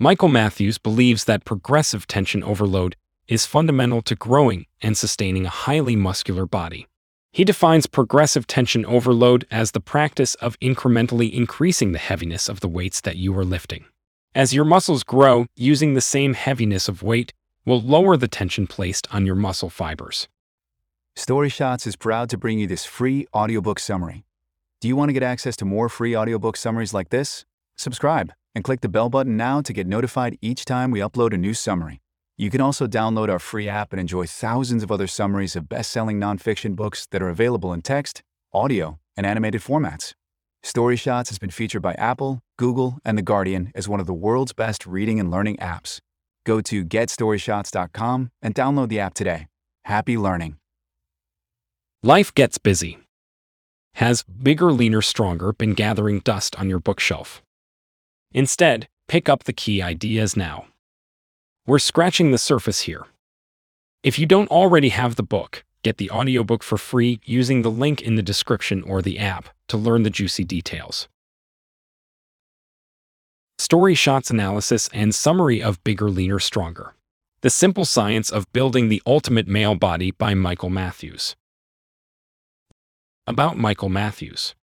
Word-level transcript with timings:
Michael 0.00 0.28
Matthews 0.28 0.78
believes 0.78 1.24
that 1.24 1.44
progressive 1.44 2.06
tension 2.06 2.44
overload 2.44 2.94
is 3.26 3.46
fundamental 3.46 4.00
to 4.02 4.14
growing 4.14 4.66
and 4.80 4.96
sustaining 4.96 5.44
a 5.44 5.48
highly 5.50 5.96
muscular 5.96 6.46
body. 6.46 6.86
He 7.32 7.42
defines 7.42 7.88
progressive 7.88 8.46
tension 8.46 8.86
overload 8.86 9.44
as 9.50 9.72
the 9.72 9.80
practice 9.80 10.36
of 10.36 10.56
incrementally 10.60 11.32
increasing 11.32 11.90
the 11.90 11.98
heaviness 11.98 12.48
of 12.48 12.60
the 12.60 12.68
weights 12.68 13.00
that 13.00 13.16
you 13.16 13.36
are 13.36 13.44
lifting. 13.44 13.86
As 14.36 14.54
your 14.54 14.64
muscles 14.64 15.02
grow, 15.02 15.46
using 15.56 15.94
the 15.94 16.00
same 16.00 16.34
heaviness 16.34 16.88
of 16.88 17.02
weight 17.02 17.32
will 17.64 17.80
lower 17.80 18.16
the 18.16 18.28
tension 18.28 18.68
placed 18.68 19.12
on 19.12 19.26
your 19.26 19.34
muscle 19.34 19.68
fibers. 19.68 20.28
Story 21.16 21.48
Shots 21.48 21.88
is 21.88 21.96
proud 21.96 22.30
to 22.30 22.38
bring 22.38 22.60
you 22.60 22.68
this 22.68 22.84
free 22.84 23.26
audiobook 23.34 23.80
summary. 23.80 24.24
Do 24.80 24.86
you 24.86 24.94
want 24.94 25.08
to 25.08 25.12
get 25.12 25.24
access 25.24 25.56
to 25.56 25.64
more 25.64 25.88
free 25.88 26.16
audiobook 26.16 26.56
summaries 26.56 26.94
like 26.94 27.08
this? 27.08 27.44
Subscribe 27.76 28.32
and 28.54 28.64
click 28.64 28.80
the 28.80 28.88
bell 28.88 29.08
button 29.08 29.36
now 29.36 29.60
to 29.60 29.72
get 29.72 29.86
notified 29.86 30.38
each 30.40 30.64
time 30.64 30.90
we 30.90 31.00
upload 31.00 31.32
a 31.32 31.36
new 31.36 31.54
summary. 31.54 32.00
You 32.36 32.50
can 32.50 32.60
also 32.60 32.86
download 32.86 33.28
our 33.28 33.38
free 33.38 33.68
app 33.68 33.92
and 33.92 34.00
enjoy 34.00 34.26
thousands 34.26 34.82
of 34.82 34.92
other 34.92 35.06
summaries 35.06 35.56
of 35.56 35.68
best 35.68 35.90
selling 35.90 36.20
nonfiction 36.20 36.76
books 36.76 37.06
that 37.10 37.20
are 37.20 37.28
available 37.28 37.72
in 37.72 37.82
text, 37.82 38.22
audio, 38.52 38.98
and 39.16 39.26
animated 39.26 39.60
formats. 39.60 40.14
Story 40.62 40.96
Shots 40.96 41.30
has 41.30 41.38
been 41.38 41.50
featured 41.50 41.82
by 41.82 41.94
Apple, 41.94 42.40
Google, 42.56 42.98
and 43.04 43.18
The 43.18 43.22
Guardian 43.22 43.72
as 43.74 43.88
one 43.88 44.00
of 44.00 44.06
the 44.06 44.14
world's 44.14 44.52
best 44.52 44.86
reading 44.86 45.18
and 45.18 45.30
learning 45.30 45.56
apps. 45.56 45.98
Go 46.44 46.60
to 46.60 46.84
getstoryshots.com 46.84 48.30
and 48.40 48.54
download 48.54 48.88
the 48.88 49.00
app 49.00 49.14
today. 49.14 49.48
Happy 49.84 50.16
learning. 50.16 50.56
Life 52.02 52.32
gets 52.32 52.58
busy. 52.58 52.98
Has 53.94 54.22
bigger, 54.22 54.70
leaner, 54.70 55.02
stronger 55.02 55.52
been 55.52 55.74
gathering 55.74 56.20
dust 56.20 56.56
on 56.58 56.68
your 56.68 56.78
bookshelf? 56.78 57.42
Instead, 58.32 58.88
pick 59.06 59.28
up 59.28 59.44
the 59.44 59.52
key 59.52 59.80
ideas 59.80 60.36
now. 60.36 60.66
We're 61.66 61.78
scratching 61.78 62.30
the 62.30 62.38
surface 62.38 62.80
here. 62.82 63.06
If 64.02 64.18
you 64.18 64.26
don't 64.26 64.50
already 64.50 64.90
have 64.90 65.16
the 65.16 65.22
book, 65.22 65.64
get 65.82 65.96
the 65.96 66.10
audiobook 66.10 66.62
for 66.62 66.78
free 66.78 67.20
using 67.24 67.62
the 67.62 67.70
link 67.70 68.00
in 68.02 68.14
the 68.14 68.22
description 68.22 68.82
or 68.82 69.02
the 69.02 69.18
app 69.18 69.48
to 69.68 69.76
learn 69.76 70.02
the 70.02 70.10
juicy 70.10 70.44
details. 70.44 71.08
Story 73.58 73.94
Shots 73.94 74.30
Analysis 74.30 74.88
and 74.92 75.14
Summary 75.14 75.60
of 75.60 75.82
Bigger, 75.82 76.08
Leaner, 76.08 76.38
Stronger. 76.38 76.94
The 77.40 77.50
Simple 77.50 77.84
Science 77.84 78.30
of 78.30 78.50
Building 78.52 78.88
the 78.88 79.02
Ultimate 79.06 79.48
Male 79.48 79.74
Body 79.74 80.10
by 80.10 80.34
Michael 80.34 80.70
Matthews. 80.70 81.34
About 83.26 83.58
Michael 83.58 83.88
Matthews. 83.88 84.54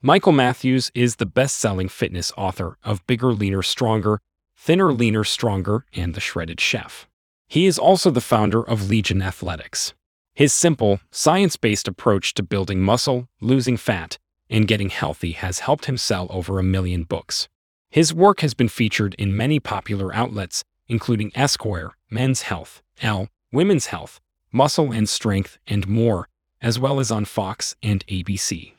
Michael 0.00 0.30
Matthews 0.30 0.92
is 0.94 1.16
the 1.16 1.26
best 1.26 1.56
selling 1.56 1.88
fitness 1.88 2.32
author 2.36 2.78
of 2.84 3.04
Bigger, 3.08 3.32
Leaner, 3.32 3.64
Stronger, 3.64 4.20
Thinner, 4.56 4.92
Leaner, 4.92 5.24
Stronger, 5.24 5.86
and 5.92 6.14
The 6.14 6.20
Shredded 6.20 6.60
Chef. 6.60 7.08
He 7.48 7.66
is 7.66 7.80
also 7.80 8.12
the 8.12 8.20
founder 8.20 8.62
of 8.62 8.88
Legion 8.88 9.20
Athletics. 9.20 9.94
His 10.34 10.52
simple, 10.52 11.00
science 11.10 11.56
based 11.56 11.88
approach 11.88 12.32
to 12.34 12.44
building 12.44 12.80
muscle, 12.80 13.26
losing 13.40 13.76
fat, 13.76 14.18
and 14.48 14.68
getting 14.68 14.90
healthy 14.90 15.32
has 15.32 15.58
helped 15.58 15.86
him 15.86 15.96
sell 15.96 16.28
over 16.30 16.60
a 16.60 16.62
million 16.62 17.02
books. 17.02 17.48
His 17.90 18.14
work 18.14 18.38
has 18.38 18.54
been 18.54 18.68
featured 18.68 19.16
in 19.18 19.36
many 19.36 19.58
popular 19.58 20.14
outlets, 20.14 20.62
including 20.86 21.32
Esquire, 21.34 21.90
Men's 22.08 22.42
Health, 22.42 22.82
Elle, 23.02 23.30
Women's 23.50 23.86
Health, 23.86 24.20
Muscle 24.52 24.92
and 24.92 25.08
Strength, 25.08 25.58
and 25.66 25.88
more, 25.88 26.28
as 26.62 26.78
well 26.78 27.00
as 27.00 27.10
on 27.10 27.24
Fox 27.24 27.74
and 27.82 28.06
ABC. 28.06 28.74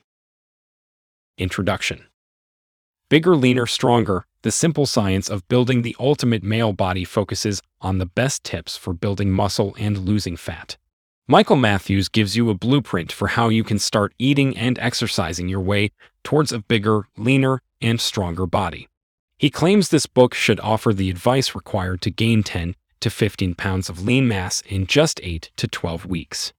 Introduction 1.39 2.05
Bigger, 3.09 3.35
Leaner, 3.35 3.65
Stronger 3.65 4.25
The 4.43 4.51
Simple 4.51 4.85
Science 4.85 5.29
of 5.29 5.47
Building 5.47 5.81
the 5.81 5.95
Ultimate 5.99 6.43
Male 6.43 6.73
Body 6.73 7.03
focuses 7.03 7.61
on 7.81 7.97
the 7.97 8.05
best 8.05 8.43
tips 8.43 8.77
for 8.77 8.93
building 8.93 9.31
muscle 9.31 9.73
and 9.79 9.97
losing 9.97 10.37
fat. 10.37 10.77
Michael 11.27 11.55
Matthews 11.55 12.09
gives 12.09 12.35
you 12.35 12.49
a 12.49 12.55
blueprint 12.55 13.11
for 13.11 13.29
how 13.29 13.49
you 13.49 13.63
can 13.63 13.79
start 13.79 14.13
eating 14.19 14.57
and 14.57 14.77
exercising 14.79 15.47
your 15.47 15.61
way 15.61 15.91
towards 16.23 16.51
a 16.51 16.59
bigger, 16.59 17.07
leaner, 17.17 17.61
and 17.81 18.01
stronger 18.01 18.45
body. 18.45 18.87
He 19.37 19.49
claims 19.49 19.89
this 19.89 20.05
book 20.05 20.33
should 20.33 20.59
offer 20.59 20.93
the 20.93 21.09
advice 21.09 21.55
required 21.55 22.01
to 22.01 22.11
gain 22.11 22.43
10 22.43 22.75
to 22.99 23.09
15 23.09 23.55
pounds 23.55 23.89
of 23.89 24.03
lean 24.03 24.27
mass 24.27 24.61
in 24.67 24.85
just 24.85 25.21
8 25.23 25.49
to 25.55 25.67
12 25.67 26.05
weeks. 26.05 26.51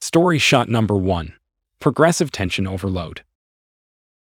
Story 0.00 0.38
shot 0.38 0.68
number 0.68 0.96
1 0.96 1.32
Progressive 1.78 2.32
Tension 2.32 2.66
Overload. 2.66 3.22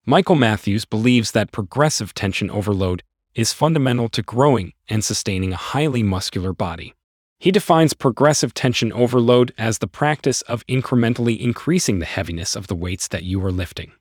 Michael 0.07 0.35
Matthews 0.35 0.85
believes 0.85 1.31
that 1.31 1.51
progressive 1.51 2.13
tension 2.13 2.51
overload 2.51 3.01
is 3.33 3.53
fundamental 3.53 4.07
to 4.09 4.21
growing 4.21 4.73
and 4.87 5.03
sustaining 5.03 5.51
a 5.51 5.55
highly 5.57 6.03
muscular 6.03 6.53
body. 6.53 6.93
He 7.39 7.49
defines 7.49 7.95
progressive 7.95 8.53
tension 8.53 8.93
overload 8.93 9.51
as 9.57 9.79
the 9.79 9.87
practice 9.87 10.43
of 10.43 10.63
incrementally 10.67 11.39
increasing 11.39 11.97
the 11.97 12.05
heaviness 12.05 12.55
of 12.55 12.67
the 12.67 12.75
weights 12.75 13.07
that 13.07 13.23
you 13.23 13.43
are 13.43 13.51
lifting. 13.51 13.93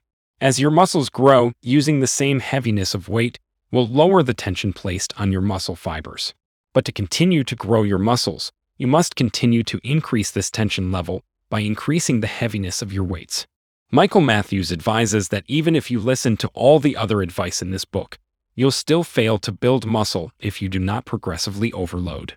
As 0.43 0.60
your 0.60 0.70
muscles 0.70 1.09
grow, 1.09 1.53
using 1.62 2.00
the 2.00 2.06
same 2.06 2.41
heaviness 2.41 2.94
of 2.94 3.09
weight 3.09 3.38
will 3.70 3.87
lower 3.87 4.22
the 4.22 4.34
tension 4.34 4.75
placed 4.75 5.19
on 5.19 5.32
your 5.32 5.41
muscle 5.41 5.75
fibers. 5.75 6.34
But 6.75 6.84
to 6.84 6.93
continue 6.93 7.44
to 7.44 7.56
grow 7.56 7.82
your 7.82 7.98
muscles, 7.98 8.53
you 8.76 8.87
must 8.87 9.16
continue 9.16 9.62
to 9.62 9.81
increase 9.82 10.31
this 10.31 10.50
tension 10.50 10.93
level 10.93 11.22
by 11.48 11.60
increasing 11.60 12.20
the 12.20 12.26
heaviness 12.26 12.82
of 12.82 12.93
your 12.93 13.04
weights. 13.04 13.47
Michael 13.94 14.22
Matthews 14.22 14.72
advises 14.72 15.28
that 15.28 15.44
even 15.47 15.77
if 15.77 15.88
you 15.88 16.00
listen 16.00 16.37
to 16.38 16.50
all 16.53 16.81
the 16.81 16.97
other 16.97 17.22
advice 17.22 17.62
in 17.62 17.71
this 17.71 17.84
book, 17.84 18.19
you'll 18.56 18.72
still 18.72 19.05
fail 19.05 19.38
to 19.38 19.53
build 19.53 19.87
muscle 19.87 20.32
if 20.41 20.60
you 20.60 20.69
do 20.69 20.81
not 20.81 21.05
progressively 21.05 21.72
overload. 21.72 22.37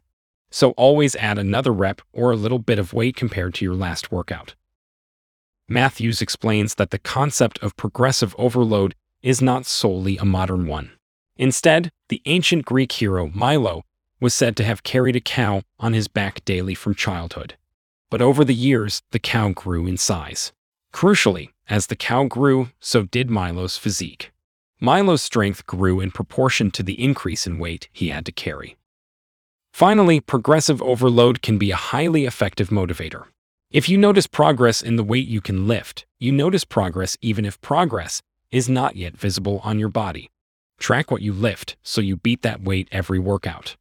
So 0.52 0.74
always 0.74 1.16
add 1.16 1.40
another 1.40 1.74
rep 1.74 2.02
or 2.14 2.30
a 2.30 2.36
little 2.36 2.60
bit 2.60 2.78
of 2.78 2.94
weight 2.94 3.16
compared 3.16 3.56
to 3.56 3.66
your 3.66 3.74
last 3.74 4.12
workout. 4.12 4.54
Matthews 5.68 6.22
explains 6.22 6.76
that 6.76 6.92
the 6.92 7.00
concept 7.00 7.58
of 7.64 7.76
progressive 7.76 8.36
overload 8.38 8.94
is 9.24 9.42
not 9.42 9.66
solely 9.66 10.16
a 10.18 10.26
modern 10.26 10.68
one. 10.68 10.92
Instead, 11.38 11.92
the 12.10 12.22
ancient 12.28 12.66
Greek 12.66 12.92
hero 12.92 13.32
Milo 13.34 13.82
was 14.20 14.36
said 14.36 14.56
to 14.58 14.64
have 14.64 14.84
carried 14.84 15.16
a 15.16 15.20
cow 15.20 15.64
on 15.80 15.94
his 15.94 16.08
back 16.08 16.46
daily 16.46 16.76
from 16.76 16.94
childhood. 16.94 17.58
But 18.12 18.22
over 18.22 18.46
the 18.46 18.54
years, 18.54 19.02
the 19.10 19.18
cow 19.18 19.50
grew 19.54 19.88
in 19.88 19.98
size. 19.98 20.54
Crucially, 20.94 21.50
as 21.70 21.88
the 21.88 21.96
cow 21.96 22.24
grew, 22.24 22.70
so 22.80 23.04
did 23.04 23.30
Milo's 23.30 23.78
physique. 23.78 24.32
Milo's 24.80 25.22
strength 25.22 25.66
grew 25.66 26.00
in 26.00 26.12
proportion 26.12 26.72
to 26.72 26.84
the 26.84 27.02
increase 27.04 27.48
in 27.48 27.58
weight 27.58 27.90
he 27.92 28.10
had 28.10 28.26
to 28.26 28.32
carry. 28.32 28.78
Finally, 29.74 30.20
progressive 30.20 30.82
overload 30.82 31.42
can 31.42 31.58
be 31.58 31.72
a 31.72 31.76
highly 31.76 32.26
effective 32.26 32.70
motivator. 32.70 33.26
If 33.70 33.90
you 33.90 33.98
notice 33.98 34.28
progress 34.28 34.82
in 34.82 34.96
the 34.96 35.04
weight 35.04 35.28
you 35.28 35.42
can 35.42 35.68
lift, 35.68 36.06
you 36.20 36.32
notice 36.32 36.64
progress 36.64 37.18
even 37.22 37.44
if 37.44 37.60
progress 37.62 38.22
is 38.50 38.70
not 38.70 38.96
yet 38.96 39.18
visible 39.18 39.60
on 39.64 39.78
your 39.78 39.90
body. 39.90 40.32
Track 40.80 41.12
what 41.12 41.22
you 41.22 41.34
lift 41.34 41.76
so 41.84 42.02
you 42.02 42.16
beat 42.16 42.44
that 42.44 42.62
weight 42.62 42.88
every 42.92 43.20
workout. 43.20 43.76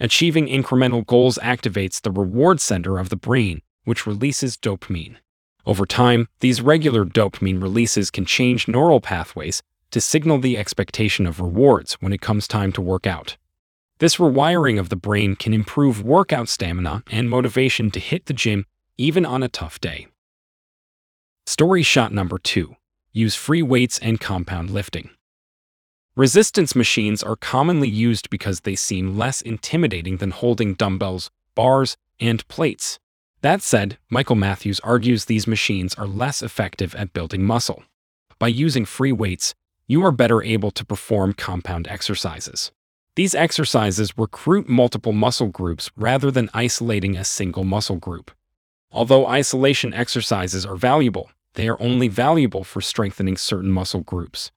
Achieving 0.00 0.48
incremental 0.48 1.06
goals 1.06 1.38
activates 1.42 2.00
the 2.00 2.10
reward 2.10 2.60
center 2.60 2.98
of 2.98 3.08
the 3.08 3.16
brain, 3.16 3.62
which 3.84 4.06
releases 4.06 4.56
dopamine. 4.56 5.16
Over 5.64 5.86
time, 5.86 6.28
these 6.40 6.60
regular 6.60 7.04
dopamine 7.04 7.62
releases 7.62 8.10
can 8.10 8.24
change 8.24 8.68
neural 8.68 9.00
pathways 9.00 9.62
to 9.92 10.00
signal 10.00 10.38
the 10.38 10.58
expectation 10.58 11.26
of 11.26 11.40
rewards 11.40 11.94
when 11.94 12.12
it 12.12 12.20
comes 12.20 12.48
time 12.48 12.72
to 12.72 12.80
work 12.80 13.06
out. 13.06 13.36
This 13.98 14.16
rewiring 14.16 14.80
of 14.80 14.88
the 14.88 14.96
brain 14.96 15.36
can 15.36 15.54
improve 15.54 16.02
workout 16.02 16.48
stamina 16.48 17.04
and 17.10 17.30
motivation 17.30 17.90
to 17.92 18.00
hit 18.00 18.26
the 18.26 18.32
gym 18.32 18.66
even 18.98 19.24
on 19.24 19.42
a 19.42 19.48
tough 19.48 19.80
day. 19.80 20.08
Story 21.46 21.82
shot 21.82 22.12
number 22.12 22.38
two 22.38 22.76
use 23.12 23.34
free 23.34 23.62
weights 23.62 23.98
and 23.98 24.18
compound 24.18 24.70
lifting. 24.70 25.10
Resistance 26.16 26.74
machines 26.74 27.22
are 27.22 27.36
commonly 27.36 27.88
used 27.88 28.30
because 28.30 28.60
they 28.60 28.74
seem 28.74 29.16
less 29.16 29.40
intimidating 29.40 30.16
than 30.16 30.30
holding 30.30 30.74
dumbbells, 30.74 31.30
bars, 31.54 31.96
and 32.18 32.46
plates. 32.48 32.98
That 33.42 33.60
said, 33.60 33.98
Michael 34.08 34.36
Matthews 34.36 34.78
argues 34.80 35.24
these 35.24 35.48
machines 35.48 35.94
are 35.96 36.06
less 36.06 36.42
effective 36.42 36.94
at 36.94 37.12
building 37.12 37.42
muscle. 37.42 37.82
By 38.38 38.46
using 38.46 38.84
free 38.84 39.10
weights, 39.10 39.52
you 39.88 40.04
are 40.04 40.12
better 40.12 40.42
able 40.42 40.70
to 40.70 40.84
perform 40.84 41.32
compound 41.32 41.88
exercises. 41.88 42.70
These 43.16 43.34
exercises 43.34 44.16
recruit 44.16 44.68
multiple 44.68 45.12
muscle 45.12 45.48
groups 45.48 45.90
rather 45.96 46.30
than 46.30 46.50
isolating 46.54 47.16
a 47.16 47.24
single 47.24 47.64
muscle 47.64 47.96
group. 47.96 48.30
Although 48.92 49.26
isolation 49.26 49.92
exercises 49.92 50.64
are 50.64 50.76
valuable, 50.76 51.30
they 51.54 51.68
are 51.68 51.82
only 51.82 52.06
valuable 52.06 52.62
for 52.62 52.80
strengthening 52.80 53.36
certain 53.36 53.72
muscle 53.72 54.02
groups. 54.02 54.52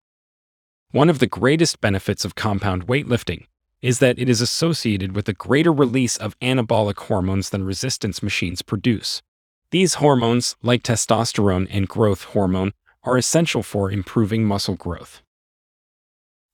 One 0.91 1.09
of 1.09 1.17
the 1.17 1.27
greatest 1.27 1.81
benefits 1.81 2.23
of 2.23 2.35
compound 2.35 2.85
weightlifting 2.85 3.47
is 3.85 3.99
that 3.99 4.17
it 4.17 4.27
is 4.27 4.41
associated 4.41 5.15
with 5.15 5.29
a 5.29 5.33
greater 5.33 5.71
release 5.71 6.17
of 6.17 6.39
anabolic 6.39 6.97
hormones 6.97 7.51
than 7.51 7.63
resistance 7.63 8.23
machines 8.23 8.63
produce. 8.63 9.21
These 9.69 9.95
hormones, 9.95 10.55
like 10.63 10.81
testosterone 10.81 11.67
and 11.69 11.87
growth 11.87 12.23
hormone, 12.23 12.73
are 13.03 13.15
essential 13.15 13.61
for 13.61 13.91
improving 13.91 14.43
muscle 14.43 14.73
growth. 14.73 15.21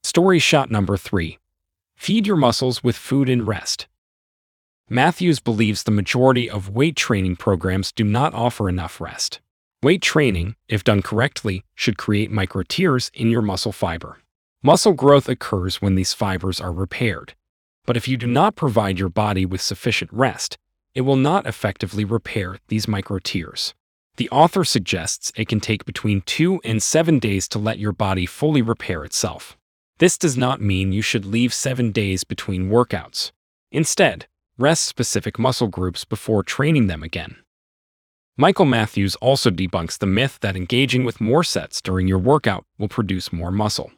Story 0.03 0.39
shot 0.39 0.69
number 0.69 0.97
three 0.97 1.39
Feed 1.95 2.27
your 2.27 2.35
muscles 2.35 2.83
with 2.83 2.97
food 2.97 3.29
and 3.29 3.47
rest. 3.47 3.87
Matthews 4.89 5.39
believes 5.39 5.83
the 5.83 5.91
majority 5.91 6.49
of 6.49 6.67
weight 6.67 6.97
training 6.97 7.37
programs 7.37 7.93
do 7.93 8.03
not 8.03 8.33
offer 8.33 8.67
enough 8.67 8.99
rest. 8.99 9.39
Weight 9.81 10.01
training, 10.01 10.57
if 10.67 10.83
done 10.83 11.01
correctly, 11.01 11.63
should 11.75 11.97
create 11.97 12.29
micro 12.29 12.63
tears 12.63 13.09
in 13.13 13.29
your 13.29 13.41
muscle 13.41 13.71
fiber. 13.71 14.20
Muscle 14.63 14.93
growth 14.93 15.27
occurs 15.27 15.81
when 15.81 15.95
these 15.95 16.13
fibers 16.13 16.61
are 16.61 16.71
repaired. 16.71 17.33
But 17.87 17.97
if 17.97 18.07
you 18.07 18.15
do 18.15 18.27
not 18.27 18.55
provide 18.55 18.99
your 18.99 19.09
body 19.09 19.43
with 19.43 19.59
sufficient 19.59 20.13
rest, 20.13 20.55
it 20.93 21.01
will 21.01 21.15
not 21.15 21.47
effectively 21.47 22.05
repair 22.05 22.59
these 22.67 22.87
micro 22.87 23.17
tears. 23.17 23.73
The 24.17 24.29
author 24.29 24.63
suggests 24.63 25.31
it 25.35 25.47
can 25.47 25.61
take 25.61 25.83
between 25.83 26.21
two 26.21 26.61
and 26.63 26.83
seven 26.83 27.17
days 27.17 27.47
to 27.47 27.57
let 27.57 27.79
your 27.79 27.91
body 27.91 28.27
fully 28.27 28.61
repair 28.61 29.03
itself. 29.03 29.57
This 29.97 30.15
does 30.15 30.37
not 30.37 30.61
mean 30.61 30.91
you 30.91 31.01
should 31.01 31.25
leave 31.25 31.55
seven 31.55 31.91
days 31.91 32.23
between 32.23 32.69
workouts. 32.69 33.31
Instead, 33.71 34.27
rest 34.59 34.85
specific 34.85 35.39
muscle 35.39 35.69
groups 35.69 36.05
before 36.05 36.43
training 36.43 36.85
them 36.85 37.01
again. 37.01 37.37
Michael 38.37 38.65
Matthews 38.65 39.15
also 39.15 39.49
debunks 39.49 39.97
the 39.97 40.05
myth 40.05 40.37
that 40.41 40.55
engaging 40.55 41.03
with 41.03 41.19
more 41.19 41.43
sets 41.43 41.81
during 41.81 42.07
your 42.07 42.19
workout 42.19 42.63
will 42.77 42.87
produce 42.87 43.33
more 43.33 43.51
muscle. 43.51 43.91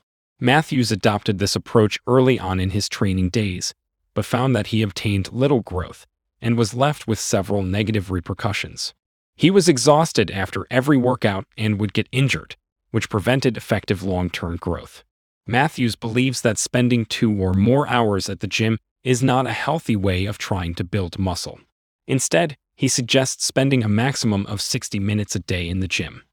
Matthews 0.44 0.92
adopted 0.92 1.40
this 1.40 1.56
approach 1.56 1.98
early 2.06 2.38
on 2.38 2.60
in 2.60 2.72
his 2.72 2.90
training 2.90 3.30
days, 3.30 3.74
but 4.13 4.25
found 4.25 4.54
that 4.54 4.68
he 4.68 4.81
obtained 4.81 5.31
little 5.31 5.62
growth 5.62 6.06
and 6.42 6.57
was 6.57 6.74
left 6.74 7.07
with 7.07 7.18
several 7.18 7.63
negative 7.63 8.12
repercussions. 8.12 8.94
He 9.38 9.50
was 9.50 9.69
exhausted 9.69 10.30
after 10.31 10.68
every 10.69 10.98
workout 10.98 11.45
and 11.57 11.80
would 11.80 11.94
get 11.94 12.10
injured, 12.12 12.57
which 12.92 13.10
prevented 13.10 13.56
effective 13.56 14.04
long 14.04 14.30
term 14.30 14.57
growth. 14.57 15.06
Matthews 15.48 15.95
believes 15.95 16.42
that 16.42 16.57
spending 16.57 17.06
two 17.06 17.31
or 17.42 17.54
more 17.54 17.88
hours 17.88 18.28
at 18.28 18.42
the 18.42 18.48
gym 18.48 18.80
is 19.01 19.24
not 19.24 19.48
a 19.48 19.54
healthy 19.54 19.96
way 19.96 20.25
of 20.25 20.38
trying 20.38 20.75
to 20.75 20.84
build 20.84 21.18
muscle. 21.18 21.62
Instead, 22.06 22.57
he 22.75 22.89
suggests 22.89 23.46
spending 23.46 23.81
a 23.81 23.88
maximum 23.88 24.46
of 24.48 24.60
60 24.60 25.00
minutes 25.00 25.38
a 25.38 25.39
day 25.39 25.69
in 25.69 25.80
the 25.80 25.88
gym. 25.88 26.24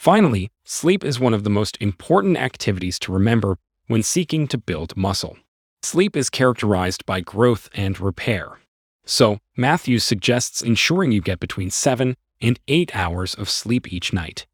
Finally, 0.00 0.50
sleep 0.64 1.04
is 1.04 1.20
one 1.20 1.34
of 1.34 1.44
the 1.44 1.50
most 1.50 1.76
important 1.78 2.38
activities 2.38 2.98
to 2.98 3.12
remember 3.12 3.58
when 3.86 4.02
seeking 4.02 4.48
to 4.48 4.56
build 4.56 4.96
muscle. 4.96 5.36
Sleep 5.82 6.16
is 6.16 6.30
characterized 6.30 7.04
by 7.04 7.20
growth 7.20 7.68
and 7.74 8.00
repair. 8.00 8.60
So, 9.04 9.40
Matthews 9.58 10.02
suggests 10.02 10.62
ensuring 10.62 11.12
you 11.12 11.20
get 11.20 11.38
between 11.38 11.70
7 11.70 12.16
and 12.40 12.58
8 12.66 12.96
hours 12.96 13.34
of 13.34 13.50
sleep 13.50 13.92
each 13.92 14.10
night. 14.10 14.46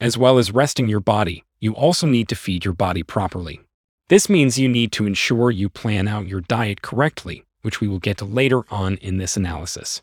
As 0.00 0.16
well 0.16 0.38
as 0.38 0.50
resting 0.50 0.88
your 0.88 1.00
body, 1.00 1.44
you 1.60 1.74
also 1.74 2.06
need 2.06 2.26
to 2.30 2.34
feed 2.34 2.64
your 2.64 2.72
body 2.72 3.02
properly. 3.02 3.60
This 4.08 4.30
means 4.30 4.58
you 4.58 4.66
need 4.66 4.92
to 4.92 5.04
ensure 5.04 5.50
you 5.50 5.68
plan 5.68 6.08
out 6.08 6.26
your 6.26 6.40
diet 6.40 6.80
correctly, 6.80 7.44
which 7.60 7.82
we 7.82 7.88
will 7.88 7.98
get 7.98 8.16
to 8.16 8.24
later 8.24 8.62
on 8.70 8.96
in 9.02 9.18
this 9.18 9.36
analysis. 9.36 10.00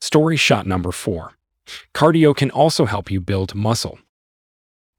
Story 0.00 0.38
shot 0.38 0.66
number 0.66 0.92
4. 0.92 1.34
Cardio 1.94 2.34
can 2.34 2.50
also 2.50 2.86
help 2.86 3.10
you 3.10 3.20
build 3.20 3.54
muscle. 3.54 3.98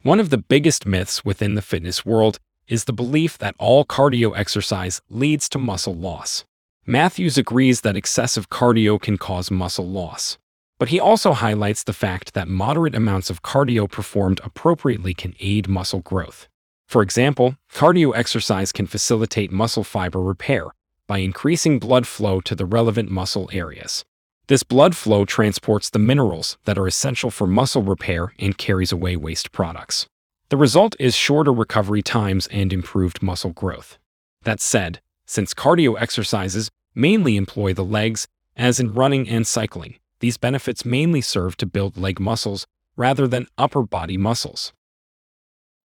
One 0.04 0.20
of 0.20 0.30
the 0.30 0.38
biggest 0.38 0.86
myths 0.86 1.24
within 1.24 1.56
the 1.56 1.62
fitness 1.62 2.06
world 2.06 2.40
is 2.68 2.86
the 2.86 2.94
belief 2.94 3.38
that 3.38 3.56
all 3.60 3.86
cardio 3.86 4.38
exercise 4.38 5.02
leads 5.10 5.50
to 5.50 5.60
muscle 5.60 5.96
loss. 5.96 6.46
Matthews 6.86 7.38
agrees 7.38 7.82
that 7.82 7.96
excessive 7.96 8.50
cardio 8.50 9.02
can 9.02 9.18
cause 9.18 9.50
muscle 9.50 9.88
loss. 9.88 10.38
But 10.80 10.90
he 10.90 11.00
also 11.00 11.32
highlights 11.32 11.84
the 11.84 11.94
fact 11.94 12.34
that 12.34 12.48
moderate 12.48 12.96
amounts 12.96 13.30
of 13.30 13.42
cardio 13.42 13.90
performed 13.90 14.42
appropriately 14.44 15.14
can 15.14 15.36
aid 15.40 15.70
muscle 15.70 16.02
growth. 16.02 16.50
For 16.88 17.02
example, 17.02 17.56
cardio 17.74 18.16
exercise 18.16 18.72
can 18.72 18.88
facilitate 18.88 19.52
muscle 19.52 19.84
fiber 19.84 20.22
repair 20.22 20.68
by 21.08 21.20
increasing 21.20 21.80
blood 21.80 22.06
flow 22.08 22.42
to 22.42 22.56
the 22.56 22.66
relevant 22.66 23.10
muscle 23.10 23.50
areas. 23.54 24.04
This 24.48 24.64
blood 24.64 24.94
flow 24.96 25.24
transports 25.24 25.90
the 25.90 26.00
minerals 26.00 26.58
that 26.66 26.78
are 26.78 26.88
essential 26.88 27.32
for 27.32 27.48
muscle 27.48 27.82
repair 27.82 28.34
and 28.38 28.58
carries 28.58 28.92
away 28.92 29.16
waste 29.16 29.54
products. 29.54 30.06
The 30.50 30.58
result 30.58 30.96
is 31.00 31.16
shorter 31.16 31.54
recovery 31.54 32.02
times 32.02 32.48
and 32.48 32.74
improved 32.74 33.24
muscle 33.24 33.52
growth. 33.52 33.98
That 34.44 34.60
said, 34.60 35.00
since 35.26 35.54
cardio 35.54 36.00
exercises 36.00 36.70
mainly 36.94 37.38
employ 37.38 37.74
the 37.74 37.86
legs, 37.86 38.28
as 38.58 38.82
in 38.82 38.94
running 38.94 39.30
and 39.30 39.48
cycling, 39.48 39.96
these 40.20 40.38
benefits 40.38 40.86
mainly 40.86 41.22
serve 41.22 41.56
to 41.58 41.66
build 41.66 41.98
leg 41.98 42.20
muscles 42.20 42.68
rather 42.98 43.28
than 43.28 43.48
upper 43.58 43.82
body 43.82 44.18
muscles. 44.18 44.74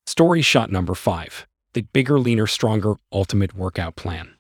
Story 0.06 0.42
shot 0.42 0.70
number 0.70 0.94
5 0.94 1.48
The 1.72 1.84
Bigger, 1.84 2.20
Leaner, 2.20 2.48
Stronger 2.48 2.96
Ultimate 3.14 3.56
Workout 3.56 3.96
Plan. 3.96 4.36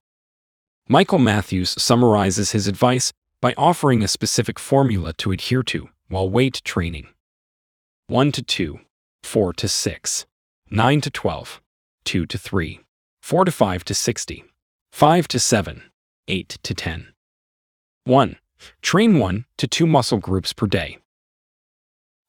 Michael 0.89 1.19
Matthews 1.19 1.81
summarizes 1.81 2.51
his 2.51 2.67
advice 2.67 3.13
by 3.41 3.53
offering 3.57 4.03
a 4.03 4.07
specific 4.07 4.59
formula 4.59 5.13
to 5.13 5.31
adhere 5.31 5.63
to 5.63 5.89
while 6.07 6.29
weight 6.29 6.61
training 6.63 7.07
1 8.07 8.31
to 8.33 8.43
2, 8.43 8.79
4 9.23 9.53
to 9.53 9.67
6, 9.67 10.25
9 10.69 11.01
to 11.01 11.09
12, 11.09 11.61
2 12.05 12.25
to 12.25 12.37
3, 12.37 12.79
4 13.21 13.45
to 13.45 13.51
5 13.51 13.85
to 13.85 13.93
60, 13.93 14.45
5 14.91 15.27
to 15.27 15.39
7, 15.39 15.81
8 16.27 16.49
to 16.63 16.73
10. 16.73 17.07
1. 18.05 18.35
Train 18.81 19.19
one 19.19 19.45
to 19.57 19.67
two 19.67 19.87
muscle 19.87 20.17
groups 20.17 20.53
per 20.53 20.67
day. 20.67 20.97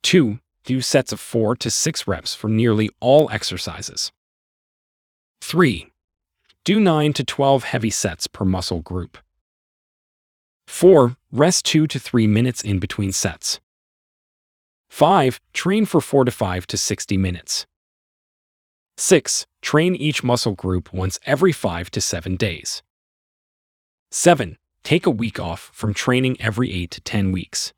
2. 0.03 0.39
Do 0.65 0.81
sets 0.81 1.13
of 1.13 1.21
4 1.21 1.57
to 1.57 1.71
6 1.71 2.07
reps 2.07 2.35
for 2.35 2.49
nearly 2.49 2.91
all 3.01 3.29
exercises. 3.31 4.13
3. 5.41 5.91
Do 6.65 6.79
9 6.79 7.13
to 7.15 7.25
12 7.25 7.65
heavy 7.65 7.91
sets 7.91 8.27
per 8.27 8.45
muscle 8.45 8.81
group. 8.81 9.19
4. 10.67 11.17
Rest 11.31 11.65
2 11.67 11.87
to 11.87 11.99
3 11.99 12.27
minutes 12.27 12.63
in 12.63 12.79
between 12.79 13.13
sets. 13.13 13.61
5. 14.91 15.41
Train 15.53 15.87
for 15.87 16.01
4 16.01 16.25
to 16.25 16.31
5 16.31 16.67
to 16.67 16.77
60 16.77 17.17
minutes. 17.17 17.67
6. 18.99 19.47
Train 19.63 19.95
each 19.95 20.23
muscle 20.23 20.55
group 20.55 20.93
once 20.93 21.19
every 21.25 21.53
5 21.53 21.91
to 21.91 22.01
7 22.01 22.37
days. 22.37 22.83
7. 24.11 24.59
Take 24.85 25.07
a 25.07 25.11
week 25.11 25.41
off 25.41 25.71
from 25.73 25.95
training 25.95 26.37
every 26.41 26.73
8 26.73 26.91
to 26.91 27.01
10 27.01 27.33
weeks. 27.33 27.73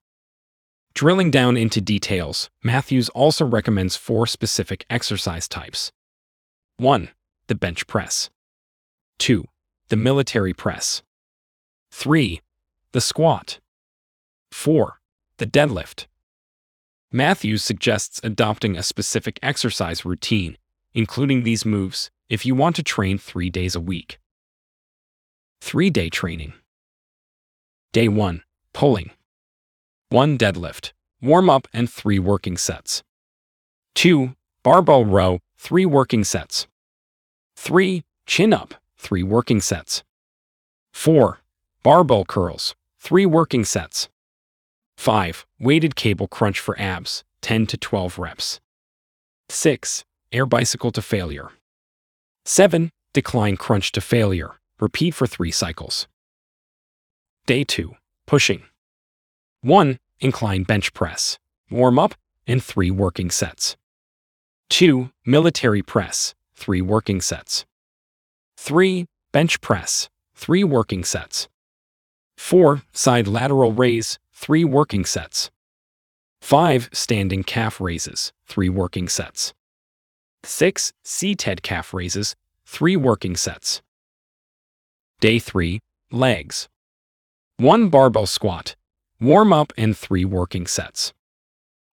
Drilling 0.94 1.30
down 1.30 1.56
into 1.56 1.80
details, 1.80 2.50
Matthews 2.62 3.08
also 3.10 3.44
recommends 3.44 3.96
four 3.96 4.26
specific 4.26 4.86
exercise 4.88 5.48
types 5.48 5.92
1. 6.78 7.10
The 7.46 7.54
bench 7.54 7.86
press, 7.86 8.30
2. 9.18 9.44
The 9.88 9.96
military 9.96 10.54
press, 10.54 11.02
3. 11.90 12.40
The 12.94 13.00
squat, 13.00 13.58
4. 14.52 15.00
The 15.38 15.46
deadlift. 15.48 16.06
Matthews 17.10 17.64
suggests 17.64 18.20
adopting 18.22 18.76
a 18.76 18.84
specific 18.84 19.40
exercise 19.42 20.04
routine, 20.04 20.58
including 20.92 21.42
these 21.42 21.66
moves, 21.66 22.12
if 22.28 22.46
you 22.46 22.54
want 22.54 22.76
to 22.76 22.84
train 22.84 23.18
three 23.18 23.50
days 23.50 23.74
a 23.74 23.80
week. 23.80 24.20
Three 25.60 25.90
day 25.90 26.08
training. 26.08 26.52
Day 27.92 28.06
1 28.06 28.44
Pulling. 28.72 29.10
1 30.10 30.38
deadlift, 30.38 30.92
warm 31.20 31.50
up, 31.50 31.66
and 31.72 31.90
3 31.90 32.20
working 32.20 32.56
sets. 32.56 33.02
2 33.96 34.36
barbell 34.62 35.04
row, 35.04 35.40
3 35.56 35.84
working 35.84 36.22
sets. 36.22 36.68
3 37.56 38.04
chin 38.24 38.52
up, 38.52 38.74
3 38.98 39.24
working 39.24 39.60
sets. 39.60 40.04
4 40.92 41.40
barbell 41.82 42.24
curls, 42.24 42.76
3 43.04 43.26
working 43.26 43.66
sets. 43.66 44.08
5 44.96 45.44
weighted 45.60 45.94
cable 45.94 46.26
crunch 46.26 46.58
for 46.58 46.74
abs, 46.80 47.22
10 47.42 47.66
to 47.66 47.76
12 47.76 48.18
reps. 48.18 48.60
6 49.50 50.04
air 50.32 50.46
bicycle 50.46 50.90
to 50.90 51.02
failure. 51.02 51.50
7 52.46 52.90
decline 53.12 53.58
crunch 53.58 53.92
to 53.92 54.00
failure, 54.00 54.52
repeat 54.80 55.12
for 55.12 55.26
3 55.26 55.50
cycles. 55.50 56.08
Day 57.44 57.62
2 57.62 57.94
Pushing. 58.26 58.62
1. 59.60 59.98
Incline 60.20 60.62
bench 60.62 60.94
press, 60.94 61.38
warm 61.70 61.98
up, 61.98 62.14
and 62.46 62.64
3 62.64 62.90
working 62.90 63.30
sets. 63.30 63.76
2. 64.70 65.10
Military 65.26 65.82
press, 65.82 66.34
3 66.54 66.80
working 66.80 67.20
sets. 67.20 67.66
3. 68.56 69.04
Bench 69.30 69.60
press, 69.60 70.08
3 70.36 70.64
working 70.64 71.04
sets. 71.04 71.48
4. 72.36 72.82
Side 72.92 73.26
lateral 73.26 73.72
raise, 73.72 74.18
3 74.32 74.64
working 74.64 75.04
sets. 75.04 75.50
5. 76.40 76.90
Standing 76.92 77.42
calf 77.42 77.80
raises, 77.80 78.32
3 78.46 78.68
working 78.68 79.08
sets. 79.08 79.54
6. 80.42 80.92
Seated 81.02 81.62
calf 81.62 81.94
raises, 81.94 82.36
3 82.66 82.96
working 82.96 83.36
sets. 83.36 83.82
Day 85.20 85.38
3. 85.38 85.80
Legs. 86.10 86.68
1 87.56 87.88
barbell 87.88 88.26
squat, 88.26 88.76
warm 89.20 89.52
up 89.52 89.72
and 89.76 89.96
3 89.96 90.24
working 90.24 90.66
sets. 90.66 91.12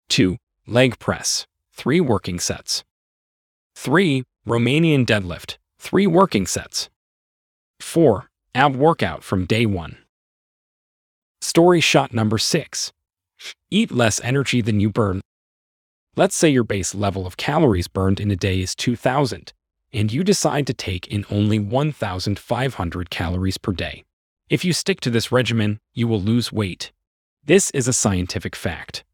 2. 0.09 0.37
Leg 0.67 0.99
press, 0.99 1.47
3 1.73 2.01
working 2.01 2.39
sets. 2.39 2.85
3. 3.75 4.25
Romanian 4.47 5.05
deadlift, 5.05 5.59
Three 5.79 6.07
working 6.07 6.47
sets. 6.47 6.91
4. 7.81 8.29
Ab 8.55 8.75
workout 8.75 9.23
from 9.23 9.47
day 9.47 9.65
1. 9.65 9.97
Story 11.41 11.81
shot 11.81 12.13
number 12.13 12.37
6. 12.37 12.93
Eat 13.71 13.93
less 13.93 14.21
energy 14.25 14.61
than 14.61 14.81
you 14.81 14.91
burn. 14.91 15.21
Let's 16.17 16.35
say 16.35 16.49
your 16.49 16.65
base 16.65 16.97
level 16.97 17.27
of 17.27 17.37
calories 17.37 17.87
burned 17.87 18.19
in 18.19 18.31
a 18.31 18.37
day 18.37 18.61
is 18.61 18.75
2000, 18.75 19.53
and 19.93 20.13
you 20.13 20.25
decide 20.25 20.67
to 20.67 20.75
take 20.75 21.07
in 21.07 21.25
only 21.31 21.61
1500 21.61 23.11
calories 23.11 23.57
per 23.57 23.73
day. 23.73 24.05
If 24.51 24.65
you 24.65 24.73
stick 24.73 25.01
to 25.01 25.11
this 25.11 25.31
regimen, 25.31 25.79
you 25.95 26.09
will 26.09 26.21
lose 26.21 26.53
weight. 26.53 26.91
This 27.45 27.71
is 27.71 27.87
a 27.87 27.93
scientific 27.93 28.57
fact. 28.57 29.05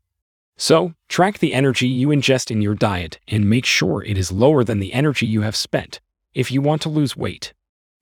So, 0.57 0.95
track 1.09 1.40
the 1.40 1.52
energy 1.52 1.88
you 1.88 2.09
ingest 2.09 2.50
in 2.50 2.62
your 2.62 2.75
diet 2.75 3.19
and 3.28 3.50
make 3.50 3.66
sure 3.66 4.02
it 4.02 4.16
is 4.16 4.33
lower 4.33 4.64
than 4.64 4.78
the 4.78 4.93
energy 4.93 5.26
you 5.26 5.43
have 5.43 5.57
spent 5.57 6.00
if 6.33 6.50
you 6.50 6.62
want 6.62 6.81
to 6.83 6.88
lose 6.88 7.16
weight. 7.16 7.52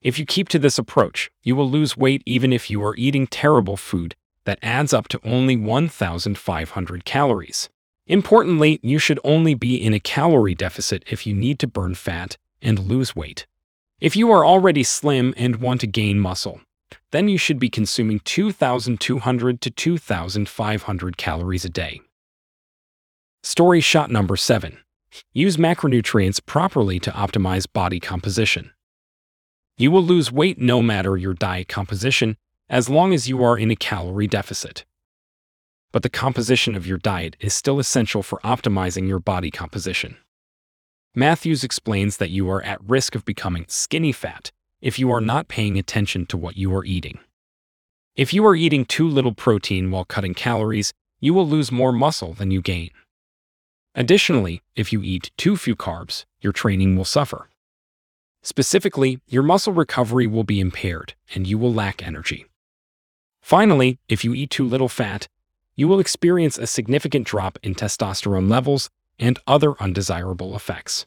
If 0.03 0.19
you 0.19 0.27
keep 0.27 0.49
to 0.49 0.59
this 0.59 0.79
approach, 0.79 1.31
you 1.45 1.55
will 1.55 1.71
lose 1.71 1.97
weight 1.97 2.23
even 2.27 2.53
if 2.53 2.69
you 2.71 2.85
are 2.85 2.97
eating 2.97 3.29
terrible 3.29 3.77
food 3.77 4.17
that 4.45 4.59
adds 4.61 4.93
up 4.93 5.07
to 5.09 5.21
only 5.23 5.57
1,500 5.57 7.05
calories. 7.05 7.69
Importantly, 8.09 8.81
you 8.83 8.99
should 8.99 9.21
only 9.23 9.55
be 9.55 9.77
in 9.77 9.95
a 9.95 10.01
calorie 10.01 10.57
deficit 10.57 11.05
if 11.09 11.25
you 11.25 11.35
need 11.35 11.61
to 11.61 11.69
burn 11.69 11.95
fat 11.95 12.37
and 12.61 12.81
lose 12.81 13.15
weight. 13.15 13.47
If 14.01 14.17
you 14.17 14.33
are 14.33 14.45
already 14.45 14.83
slim 14.83 15.35
and 15.37 15.57
want 15.57 15.81
to 15.83 15.87
gain 15.87 16.19
muscle, 16.19 16.61
then 17.13 17.29
you 17.29 17.39
should 17.39 17.61
be 17.61 17.71
consuming 17.71 18.19
2,200 18.21 19.61
to 19.61 19.71
2,500 19.71 21.17
calories 21.17 21.65
a 21.65 21.69
day. 21.69 22.01
Story 23.45 23.81
shot 23.81 24.11
number 24.11 24.37
7. 24.37 24.79
Use 25.33 25.57
macronutrients 25.57 26.45
properly 26.45 26.99
to 26.99 27.13
optimize 27.13 27.67
body 27.73 28.01
composition. 28.01 28.73
You 29.77 29.91
will 29.91 30.03
lose 30.03 30.31
weight 30.31 30.59
no 30.59 30.83
matter 30.83 31.17
your 31.17 31.35
diet 31.35 31.69
composition 31.69 32.37
as 32.69 32.89
long 32.89 33.13
as 33.13 33.29
you 33.29 33.43
are 33.43 33.59
in 33.59 33.71
a 33.71 33.77
calorie 33.77 34.27
deficit. 34.27 34.85
But 35.93 36.03
the 36.03 36.09
composition 36.09 36.75
of 36.75 36.87
your 36.87 36.99
diet 36.99 37.37
is 37.41 37.53
still 37.53 37.79
essential 37.79 38.23
for 38.23 38.39
optimizing 38.41 39.09
your 39.09 39.19
body 39.19 39.51
composition. 39.51 40.17
Matthews 41.15 41.65
explains 41.65 42.17
that 42.17 42.31
you 42.31 42.51
are 42.51 42.63
at 42.63 42.83
risk 42.83 43.15
of 43.15 43.25
becoming 43.25 43.67
skinny 43.69 44.13
fat 44.13 44.51
if 44.81 44.99
you 44.99 45.11
are 45.11 45.21
not 45.21 45.49
paying 45.49 45.79
attention 45.79 46.25
to 46.27 46.37
what 46.37 46.57
you 46.57 46.75
are 46.75 46.85
eating. 46.85 47.19
If 48.17 48.33
you 48.33 48.47
are 48.47 48.57
eating 48.57 48.85
too 48.85 49.09
little 49.09 49.35
protein 49.35 49.91
while 49.91 50.05
cutting 50.05 50.35
calories, 50.35 50.93
you 51.21 51.35
will 51.35 51.47
lose 51.47 51.71
more 51.71 51.93
muscle 51.93 52.33
than 52.33 52.51
you 52.51 52.61
gain. 52.61 52.91
Additionally, 53.95 54.63
if 54.75 54.93
you 54.93 55.03
eat 55.03 55.31
too 55.37 55.57
few 55.57 55.77
carbs, 55.77 56.25
your 56.41 56.53
training 56.53 56.97
will 56.97 57.05
suffer. 57.05 57.49
Specifically, 58.43 59.21
your 59.27 59.43
muscle 59.43 59.73
recovery 59.73 60.27
will 60.27 60.45
be 60.45 60.61
impaired 60.61 61.15
and 61.35 61.47
you 61.47 61.57
will 61.59 61.73
lack 61.73 62.05
energy. 62.05 62.47
Finally, 63.41 63.99
if 64.09 64.25
you 64.25 64.35
eat 64.35 64.51
too 64.51 64.67
little 64.67 64.89
fat, 64.89 65.29
you 65.77 65.89
will 65.89 66.01
experience 66.01 66.59
a 66.59 66.67
significant 66.67 67.27
drop 67.27 67.59
in 67.63 67.75
testosterone 67.75 68.51
levels 68.51 68.91
and 69.19 69.39
other 69.47 69.81
undesirable 69.81 70.57
effects. 70.57 71.07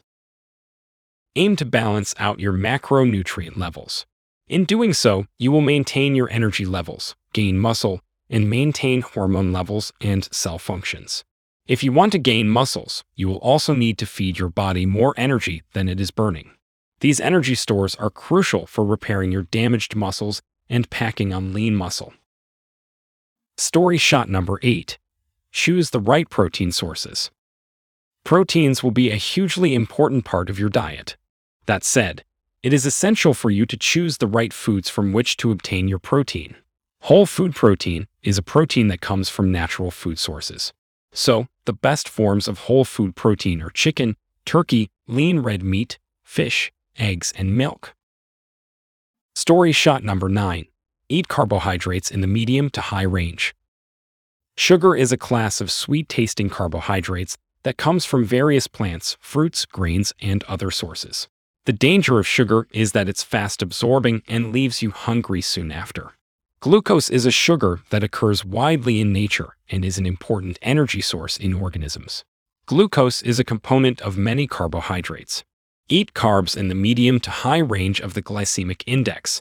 Aim 1.36 1.56
to 1.56 1.66
balance 1.66 2.14
out 2.18 2.40
your 2.40 2.52
macronutrient 2.52 3.56
levels. 3.56 4.06
In 4.48 4.64
doing 4.64 4.92
so, 4.94 5.26
you 5.38 5.52
will 5.52 5.60
maintain 5.60 6.14
your 6.14 6.30
energy 6.30 6.64
levels, 6.64 7.14
gain 7.32 7.58
muscle, 7.58 8.00
and 8.30 8.48
maintain 8.48 9.02
hormone 9.02 9.52
levels 9.52 9.92
and 10.00 10.26
cell 10.32 10.58
functions. 10.58 11.24
If 11.66 11.84
you 11.84 11.92
want 11.92 12.12
to 12.12 12.18
gain 12.18 12.48
muscles, 12.48 13.04
you 13.14 13.28
will 13.28 13.38
also 13.38 13.74
need 13.74 13.98
to 13.98 14.06
feed 14.06 14.38
your 14.38 14.48
body 14.48 14.86
more 14.86 15.14
energy 15.16 15.62
than 15.74 15.88
it 15.88 16.00
is 16.00 16.10
burning. 16.10 16.52
These 17.00 17.20
energy 17.20 17.54
stores 17.54 17.94
are 17.96 18.10
crucial 18.10 18.66
for 18.66 18.84
repairing 18.84 19.30
your 19.30 19.42
damaged 19.42 19.94
muscles 19.94 20.40
and 20.68 20.88
packing 20.88 21.32
on 21.32 21.52
lean 21.52 21.74
muscle. 21.74 22.14
Story 23.58 23.98
shot 23.98 24.28
number 24.28 24.58
8. 24.62 24.98
Choose 25.52 25.90
the 25.90 26.00
right 26.00 26.28
protein 26.28 26.72
sources. 26.72 27.30
Proteins 28.24 28.82
will 28.82 28.90
be 28.90 29.10
a 29.10 29.16
hugely 29.16 29.74
important 29.74 30.24
part 30.24 30.50
of 30.50 30.58
your 30.58 30.68
diet. 30.68 31.16
That 31.66 31.84
said, 31.84 32.24
it 32.62 32.72
is 32.72 32.84
essential 32.84 33.34
for 33.34 33.50
you 33.50 33.66
to 33.66 33.76
choose 33.76 34.18
the 34.18 34.26
right 34.26 34.52
foods 34.52 34.88
from 34.88 35.12
which 35.12 35.36
to 35.38 35.52
obtain 35.52 35.88
your 35.88 35.98
protein. 35.98 36.56
Whole 37.02 37.26
food 37.26 37.54
protein 37.54 38.08
is 38.22 38.38
a 38.38 38.42
protein 38.42 38.88
that 38.88 39.00
comes 39.00 39.28
from 39.28 39.52
natural 39.52 39.90
food 39.90 40.18
sources. 40.18 40.72
So, 41.12 41.46
the 41.66 41.72
best 41.72 42.08
forms 42.08 42.48
of 42.48 42.60
whole 42.60 42.84
food 42.84 43.14
protein 43.14 43.62
are 43.62 43.70
chicken, 43.70 44.16
turkey, 44.44 44.90
lean 45.06 45.38
red 45.40 45.62
meat, 45.62 45.98
fish, 46.24 46.72
eggs, 46.98 47.32
and 47.36 47.56
milk. 47.56 47.94
Story 49.34 49.72
shot 49.72 50.02
number 50.02 50.28
9. 50.28 50.66
Eat 51.08 51.28
carbohydrates 51.28 52.10
in 52.10 52.20
the 52.20 52.26
medium 52.26 52.70
to 52.70 52.80
high 52.80 53.02
range. 53.02 53.54
Sugar 54.56 54.96
is 54.96 55.12
a 55.12 55.18
class 55.18 55.60
of 55.60 55.70
sweet-tasting 55.70 56.48
carbohydrates 56.48 57.36
that 57.62 57.76
comes 57.76 58.04
from 58.04 58.24
various 58.24 58.66
plants, 58.66 59.16
fruits, 59.20 59.66
grains, 59.66 60.12
and 60.20 60.42
other 60.44 60.70
sources. 60.70 61.28
The 61.66 61.72
danger 61.72 62.18
of 62.18 62.26
sugar 62.26 62.68
is 62.70 62.92
that 62.92 63.08
it's 63.08 63.24
fast 63.24 63.60
absorbing 63.60 64.22
and 64.28 64.52
leaves 64.52 64.82
you 64.82 64.92
hungry 64.92 65.40
soon 65.42 65.72
after. 65.72 66.12
Glucose 66.60 67.10
is 67.10 67.26
a 67.26 67.30
sugar 67.30 67.80
that 67.90 68.02
occurs 68.02 68.44
widely 68.44 69.00
in 69.00 69.12
nature 69.12 69.56
and 69.70 69.84
is 69.84 69.98
an 69.98 70.06
important 70.06 70.58
energy 70.62 71.00
source 71.00 71.36
in 71.36 71.54
organisms. 71.54 72.24
Glucose 72.66 73.20
is 73.22 73.38
a 73.38 73.44
component 73.44 74.00
of 74.00 74.16
many 74.16 74.46
carbohydrates. 74.46 75.44
Eat 75.88 76.14
carbs 76.14 76.56
in 76.56 76.66
the 76.66 76.74
medium 76.74 77.20
to 77.20 77.30
high 77.30 77.58
range 77.58 78.00
of 78.00 78.14
the 78.14 78.22
glycemic 78.22 78.82
index. 78.86 79.40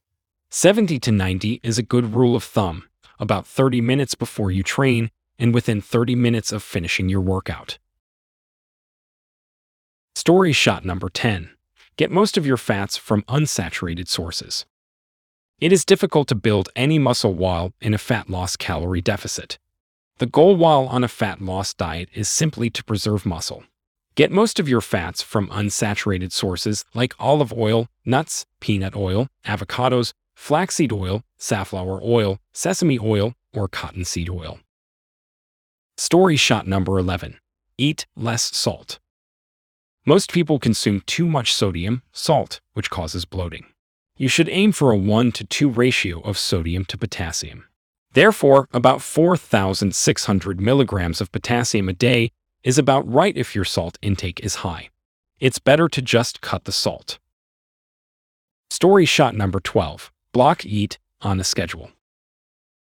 70 0.51 0.99
to 0.99 1.11
90 1.11 1.59
is 1.63 1.79
a 1.79 1.83
good 1.83 2.13
rule 2.13 2.35
of 2.35 2.43
thumb, 2.43 2.83
about 3.19 3.47
30 3.47 3.81
minutes 3.81 4.13
before 4.13 4.51
you 4.51 4.61
train 4.61 5.09
and 5.39 5.55
within 5.55 5.81
30 5.81 6.13
minutes 6.13 6.51
of 6.51 6.61
finishing 6.61 7.09
your 7.09 7.21
workout. 7.21 7.79
Story 10.13 10.53
shot 10.53 10.85
number 10.85 11.09
10. 11.09 11.49
Get 11.97 12.11
most 12.11 12.37
of 12.37 12.45
your 12.45 12.57
fats 12.57 12.95
from 12.95 13.23
unsaturated 13.23 14.07
sources. 14.07 14.67
It 15.59 15.71
is 15.71 15.83
difficult 15.83 16.27
to 16.27 16.35
build 16.35 16.69
any 16.75 16.99
muscle 16.99 17.33
while 17.33 17.73
in 17.81 17.95
a 17.95 17.97
fat 17.97 18.29
loss 18.29 18.55
calorie 18.55 19.01
deficit. 19.01 19.57
The 20.19 20.27
goal 20.27 20.55
while 20.55 20.85
on 20.85 21.03
a 21.03 21.07
fat 21.07 21.41
loss 21.41 21.73
diet 21.73 22.09
is 22.13 22.29
simply 22.29 22.69
to 22.69 22.83
preserve 22.83 23.25
muscle. 23.25 23.63
Get 24.15 24.31
most 24.31 24.61
of 24.61 24.69
your 24.69 24.79
fats 24.79 25.21
from 25.21 25.49
unsaturated 25.49 26.31
sources 26.31 26.85
like 26.93 27.13
olive 27.19 27.51
oil, 27.51 27.89
nuts, 28.05 28.45
peanut 28.61 28.95
oil, 28.95 29.27
avocados, 29.45 30.13
flaxseed 30.35 30.93
oil, 30.93 31.23
safflower 31.37 31.99
oil, 32.01 32.39
sesame 32.53 32.97
oil, 32.97 33.35
or 33.53 33.67
cottonseed 33.67 34.29
oil. 34.29 34.59
Story 35.97 36.37
shot 36.37 36.65
number 36.65 36.97
11. 36.97 37.39
Eat 37.77 38.05
less 38.15 38.55
salt. 38.55 38.99
Most 40.05 40.31
people 40.31 40.59
consume 40.59 41.01
too 41.05 41.25
much 41.25 41.53
sodium, 41.53 42.01
salt, 42.13 42.61
which 42.73 42.89
causes 42.89 43.25
bloating. 43.25 43.65
You 44.15 44.29
should 44.29 44.47
aim 44.47 44.71
for 44.71 44.91
a 44.91 44.97
1 44.97 45.33
to 45.33 45.43
2 45.43 45.69
ratio 45.69 46.21
of 46.21 46.37
sodium 46.37 46.85
to 46.85 46.97
potassium. 46.97 47.65
Therefore, 48.13 48.69
about 48.71 49.01
4,600 49.01 50.61
milligrams 50.61 51.19
of 51.19 51.33
potassium 51.33 51.89
a 51.89 51.93
day 51.93 52.31
is 52.65 52.79
about 52.79 53.07
right 53.09 53.37
if 53.37 53.55
your 53.55 53.63
salt 53.63 53.97
intake 54.01 54.43
is 54.43 54.55
high. 54.55 54.89
It's 55.39 55.59
better 55.59 55.87
to 55.87 56.01
just 56.01 56.41
cut 56.41 56.65
the 56.65 56.71
salt. 56.71 57.19
Story 58.71 59.05
shot 59.05 59.35
number 59.35 59.59
12 59.59 60.11
Block 60.33 60.65
Eat 60.65 60.97
on 61.21 61.39
a 61.39 61.43
Schedule. 61.43 61.91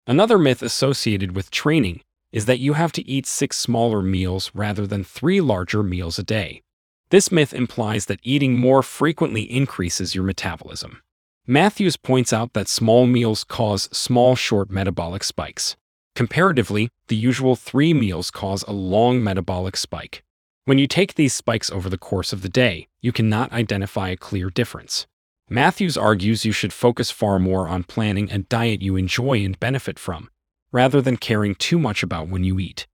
Another 0.08 0.38
myth 0.38 0.64
associated 0.64 1.36
with 1.36 1.52
training 1.52 2.02
is 2.32 2.46
that 2.46 2.60
you 2.60 2.74
have 2.74 2.94
to 2.94 3.08
eat 3.08 3.28
six 3.28 3.58
smaller 3.58 4.02
meals 4.02 4.50
rather 4.56 4.88
than 4.88 5.04
three 5.04 5.42
larger 5.42 5.84
meals 5.84 6.18
a 6.18 6.24
day. 6.24 6.62
This 7.10 7.32
myth 7.32 7.54
implies 7.54 8.06
that 8.06 8.22
eating 8.24 8.58
more 8.58 8.82
frequently 8.84 9.44
increases 9.44 10.16
your 10.16 10.24
metabolism. 10.24 11.02
Matthews 11.46 11.98
points 11.98 12.32
out 12.32 12.54
that 12.54 12.70
small 12.70 13.06
meals 13.06 13.44
cause 13.44 13.90
small 13.96 14.36
short 14.36 14.72
metabolic 14.72 15.26
spikes. 15.26 15.76
Comparatively, 16.16 16.90
the 17.08 17.16
usual 17.16 17.56
three 17.56 17.92
meals 17.92 18.30
cause 18.30 18.64
a 18.64 18.72
long 18.72 19.24
metabolic 19.24 19.76
spike. 19.76 20.24
When 20.66 20.78
you 20.78 20.86
take 20.86 21.16
these 21.16 21.34
spikes 21.34 21.72
over 21.72 21.90
the 21.90 21.98
course 21.98 22.32
of 22.32 22.44
the 22.44 22.50
day, 22.50 22.88
you 23.02 23.12
cannot 23.12 23.52
identify 23.52 24.10
a 24.10 24.18
clear 24.18 24.52
difference. 24.52 25.08
Matthews 25.50 25.98
argues 25.98 26.46
you 26.46 26.52
should 26.52 26.72
focus 26.72 27.10
far 27.10 27.40
more 27.40 27.68
on 27.68 27.84
planning 27.84 28.32
a 28.32 28.38
diet 28.38 28.82
you 28.82 28.96
enjoy 28.96 29.44
and 29.44 29.60
benefit 29.60 29.98
from, 29.98 30.30
rather 30.72 31.02
than 31.02 31.18
caring 31.18 31.56
too 31.56 31.80
much 31.80 32.04
about 32.04 32.28
when 32.28 32.44
you 32.44 32.60
eat. 32.60 32.88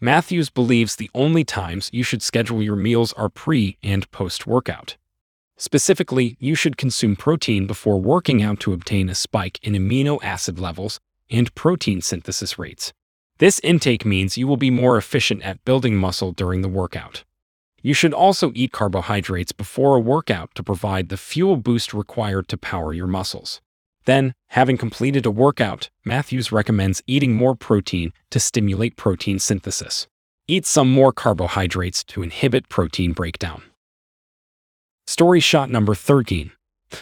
Matthews 0.00 0.50
believes 0.50 0.96
the 0.96 1.10
only 1.14 1.42
times 1.44 1.90
you 1.92 2.04
should 2.04 2.22
schedule 2.22 2.62
your 2.62 2.76
meals 2.76 3.12
are 3.14 3.28
pre 3.28 3.76
and 3.82 4.08
post 4.12 4.46
workout. 4.46 4.96
Specifically, 5.56 6.36
you 6.38 6.54
should 6.54 6.76
consume 6.76 7.16
protein 7.16 7.66
before 7.66 8.00
working 8.00 8.42
out 8.42 8.60
to 8.60 8.72
obtain 8.72 9.08
a 9.08 9.14
spike 9.14 9.58
in 9.62 9.72
amino 9.72 10.22
acid 10.22 10.60
levels 10.60 11.00
and 11.30 11.54
protein 11.54 12.00
synthesis 12.00 12.58
rates. 12.58 12.92
This 13.38 13.60
intake 13.60 14.06
means 14.06 14.38
you 14.38 14.46
will 14.46 14.56
be 14.56 14.70
more 14.70 14.96
efficient 14.96 15.42
at 15.42 15.64
building 15.64 15.96
muscle 15.96 16.32
during 16.32 16.62
the 16.62 16.68
workout. 16.68 17.24
You 17.82 17.94
should 17.94 18.14
also 18.14 18.50
eat 18.54 18.72
carbohydrates 18.72 19.52
before 19.52 19.94
a 19.94 20.00
workout 20.00 20.54
to 20.54 20.62
provide 20.62 21.08
the 21.08 21.16
fuel 21.16 21.56
boost 21.56 21.92
required 21.92 22.48
to 22.48 22.56
power 22.56 22.92
your 22.92 23.06
muscles. 23.06 23.60
Then, 24.06 24.34
having 24.48 24.78
completed 24.78 25.26
a 25.26 25.30
workout, 25.30 25.90
Matthews 26.04 26.50
recommends 26.50 27.02
eating 27.06 27.34
more 27.34 27.54
protein 27.54 28.12
to 28.30 28.40
stimulate 28.40 28.96
protein 28.96 29.38
synthesis. 29.38 30.06
Eat 30.48 30.64
some 30.64 30.90
more 30.90 31.12
carbohydrates 31.12 32.04
to 32.04 32.22
inhibit 32.22 32.68
protein 32.68 33.12
breakdown. 33.12 33.62
Story 35.06 35.40
shot 35.40 35.70
number 35.70 35.94
13 35.94 36.52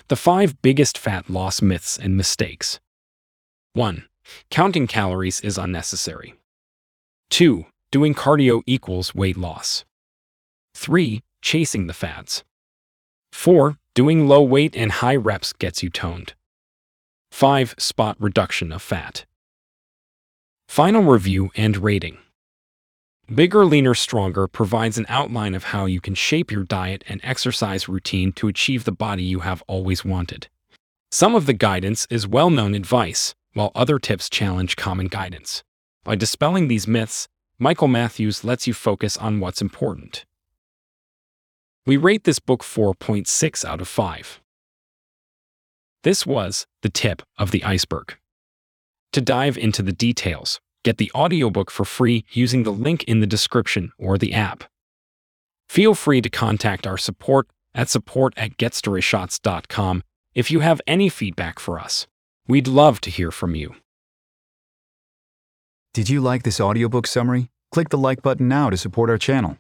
The 0.09 0.17
five 0.17 0.61
biggest 0.63 0.99
fat 0.99 1.31
loss 1.31 1.63
myths 1.63 1.99
and 1.99 2.17
mistakes. 2.17 2.81
1. 3.75 4.05
Counting 4.51 4.87
calories 4.87 5.41
is 5.41 5.59
unnecessary. 5.59 6.35
2. 7.31 7.67
Doing 7.91 8.15
cardio 8.15 8.63
equals 8.67 9.15
weight 9.15 9.37
loss. 9.37 9.85
3. 10.75 11.23
Chasing 11.43 11.87
the 11.87 11.93
fads. 11.93 12.45
4. 13.33 13.77
Doing 13.95 14.27
low 14.27 14.43
weight 14.43 14.77
and 14.77 14.93
high 14.93 15.17
reps 15.17 15.53
gets 15.53 15.83
you 15.83 15.91
toned. 15.91 16.35
5. 17.31 17.75
Spot 17.79 18.17
reduction 18.19 18.73
of 18.73 18.83
fat. 18.83 19.25
Final 20.69 21.03
review 21.03 21.51
and 21.57 21.77
rating. 21.77 22.19
Bigger, 23.33 23.65
Leaner, 23.65 23.95
Stronger 23.95 24.47
provides 24.47 24.99
an 24.99 25.07
outline 25.09 25.55
of 25.55 25.65
how 25.65 25.87
you 25.87 26.01
can 26.01 26.15
shape 26.15 26.51
your 26.51 26.65
diet 26.65 27.03
and 27.09 27.21
exercise 27.23 27.89
routine 27.89 28.33
to 28.33 28.49
achieve 28.49 28.85
the 28.85 28.93
body 28.93 29.23
you 29.23 29.41
have 29.41 29.63
always 29.67 30.05
wanted. 30.05 30.49
Some 31.11 31.35
of 31.35 31.47
the 31.47 31.53
guidance 31.53 32.07
is 32.11 32.27
well 32.27 32.51
known 32.51 32.75
advice, 32.75 33.35
while 33.55 33.73
other 33.75 33.99
tips 33.99 34.29
challenge 34.29 34.77
common 34.77 35.09
guidance. 35.09 35.65
By 36.05 36.17
dispelling 36.17 36.69
these 36.69 36.87
myths, 36.87 37.29
Michael 37.59 37.89
Matthews 37.89 38.45
lets 38.45 38.67
you 38.67 38.75
focus 38.75 39.17
on 39.17 39.41
what's 39.41 39.63
important. 39.63 40.27
We 41.87 41.97
rate 41.97 42.25
this 42.25 42.39
book 42.39 42.63
4.6 42.63 43.65
out 43.65 43.81
of 43.81 43.89
5. 43.89 44.41
This 46.03 46.27
was 46.27 46.67
the 46.83 46.89
tip 46.89 47.23
of 47.39 47.51
the 47.51 47.65
iceberg. 47.65 48.17
To 49.13 49.21
dive 49.21 49.57
into 49.57 49.83
the 49.83 49.93
details, 49.93 50.61
get 50.83 50.99
the 50.99 51.11
audiobook 51.15 51.71
for 51.71 51.85
free 51.85 52.25
using 52.31 52.65
the 52.65 52.73
link 52.73 53.05
in 53.05 53.21
the 53.21 53.27
description 53.27 53.93
or 53.99 54.19
the 54.19 54.35
app. 54.35 54.65
Feel 55.69 55.95
free 55.95 56.21
to 56.21 56.29
contact 56.29 56.87
our 56.87 56.99
support 56.99 57.49
at 57.75 57.89
support 57.89 58.35
at 58.37 58.57
getstoryshots.com 58.57 60.03
if 60.35 60.51
you 60.51 60.61
have 60.61 60.81
any 60.87 61.09
feedback 61.09 61.59
for 61.59 61.79
us. 61.79 62.07
We'd 62.47 62.69
love 62.69 63.01
to 63.01 63.11
hear 63.11 63.31
from 63.31 63.55
you. 63.55 63.75
Did 65.95 66.11
you 66.11 66.21
like 66.21 66.43
this 66.43 66.61
audiobook 66.61 67.07
summary? 67.07 67.49
Click 67.73 67.89
the 67.89 67.97
like 67.97 68.21
button 68.21 68.49
now 68.49 68.69
to 68.69 68.77
support 68.77 69.09
our 69.09 69.17
channel. 69.17 69.57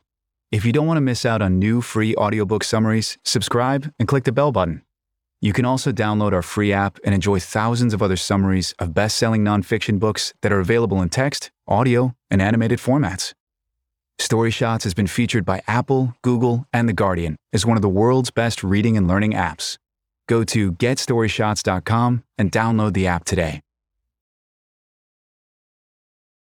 If 0.52 0.66
you 0.66 0.72
don't 0.72 0.86
want 0.86 0.98
to 0.98 1.00
miss 1.00 1.24
out 1.24 1.40
on 1.40 1.58
new 1.58 1.80
free 1.80 2.14
audiobook 2.14 2.62
summaries, 2.62 3.16
subscribe 3.24 3.90
and 3.98 4.06
click 4.06 4.24
the 4.24 4.32
bell 4.32 4.52
button. 4.52 4.82
You 5.40 5.54
can 5.54 5.64
also 5.64 5.92
download 5.92 6.34
our 6.34 6.42
free 6.42 6.74
app 6.74 6.98
and 7.04 7.14
enjoy 7.14 7.40
thousands 7.40 7.94
of 7.94 8.02
other 8.02 8.16
summaries 8.16 8.74
of 8.78 8.92
best 8.92 9.16
selling 9.16 9.42
nonfiction 9.42 9.98
books 9.98 10.34
that 10.42 10.52
are 10.52 10.60
available 10.60 11.00
in 11.00 11.08
text, 11.08 11.50
audio, 11.66 12.14
and 12.30 12.42
animated 12.42 12.80
formats. 12.80 13.32
Story 14.18 14.50
Shots 14.50 14.84
has 14.84 14.92
been 14.92 15.06
featured 15.06 15.46
by 15.46 15.62
Apple, 15.66 16.14
Google, 16.20 16.66
and 16.70 16.86
The 16.86 16.92
Guardian 16.92 17.36
as 17.54 17.64
one 17.64 17.78
of 17.78 17.82
the 17.82 17.88
world's 17.88 18.30
best 18.30 18.62
reading 18.62 18.98
and 18.98 19.08
learning 19.08 19.32
apps. 19.32 19.78
Go 20.28 20.42
to 20.44 20.72
getstoryshots.com 20.72 22.24
and 22.38 22.50
download 22.50 22.94
the 22.94 23.06
app 23.06 23.24
today. 23.24 23.60